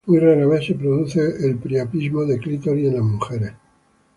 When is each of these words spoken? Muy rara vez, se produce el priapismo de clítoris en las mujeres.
Muy 0.07 0.17
rara 0.17 0.47
vez, 0.47 0.65
se 0.65 0.73
produce 0.73 1.21
el 1.47 1.59
priapismo 1.59 2.25
de 2.25 2.39
clítoris 2.39 2.87
en 2.87 2.95
las 2.95 3.03
mujeres. 3.03 3.53